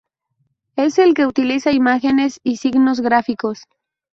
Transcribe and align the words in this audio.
Es 0.77 0.97
el 0.97 1.13
que 1.13 1.27
utiliza 1.27 1.71
imágenes 1.73 2.39
y 2.41 2.57
signos 2.57 3.01
gráficos. 3.01 3.61